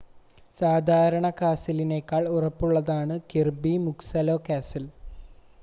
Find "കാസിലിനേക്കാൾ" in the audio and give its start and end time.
1.41-2.23